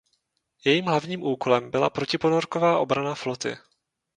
[0.65, 3.57] Jejím hlavním úkolem byla protiponorková obrana floty.